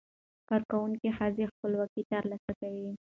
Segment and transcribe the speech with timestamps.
[0.49, 2.89] کارکوونکې ښځې خپلواکي ترلاسه کوي.